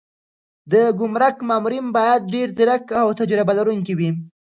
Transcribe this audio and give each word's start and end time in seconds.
د 0.71 0.73
ګمرک 0.99 1.37
مامورین 1.49 1.87
باید 1.97 2.29
ډېر 2.33 2.47
ځیرک 2.57 2.85
او 3.03 3.07
تجربه 3.19 3.53
لرونکي 3.59 3.93
وي. 3.95 4.09